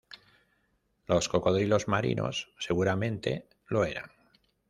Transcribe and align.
Los 1.05 1.29
cocodrilos 1.29 1.87
marinos 1.87 2.49
seguramente 2.57 3.45
lo 3.67 3.85
eran. 3.85 4.09